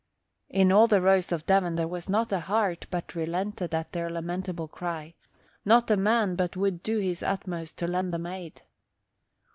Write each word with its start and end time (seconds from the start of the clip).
In 0.49 0.71
all 0.71 0.87
the 0.87 0.99
Rose 0.99 1.31
of 1.31 1.45
Devon 1.45 1.75
there 1.75 1.87
was 1.87 2.09
not 2.09 2.31
a 2.33 2.39
heart 2.39 2.87
but 2.89 3.13
relented 3.13 3.75
at 3.75 3.91
their 3.91 4.09
lamentable 4.09 4.67
cry, 4.67 5.13
not 5.63 5.91
a 5.91 5.95
man 5.95 6.35
but 6.35 6.57
would 6.57 6.81
do 6.81 6.97
his 6.97 7.21
utmost 7.21 7.77
to 7.77 7.85
lend 7.85 8.11
them 8.11 8.25
aid. 8.25 8.63